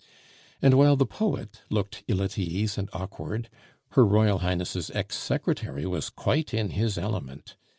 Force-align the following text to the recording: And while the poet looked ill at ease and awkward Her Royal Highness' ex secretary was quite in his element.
And 0.63 0.73
while 0.73 0.95
the 0.95 1.05
poet 1.05 1.61
looked 1.69 2.03
ill 2.07 2.23
at 2.23 2.35
ease 2.35 2.75
and 2.75 2.89
awkward 2.91 3.51
Her 3.89 4.03
Royal 4.03 4.39
Highness' 4.39 4.89
ex 4.89 5.15
secretary 5.15 5.85
was 5.85 6.09
quite 6.09 6.55
in 6.55 6.71
his 6.71 6.97
element. 6.97 7.55